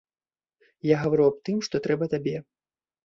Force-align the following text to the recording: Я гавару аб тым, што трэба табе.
Я 0.93 0.97
гавару 1.03 1.27
аб 1.33 1.37
тым, 1.49 1.61
што 1.67 1.75
трэба 1.87 2.05
табе. 2.17 2.37